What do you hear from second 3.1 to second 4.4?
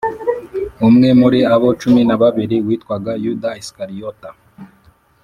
Yuda Isikariyota